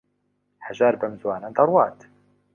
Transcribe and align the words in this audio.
هەژار 0.65 0.93
بەم 1.01 1.13
زووانە 1.21 1.49
دەڕوات. 1.57 1.97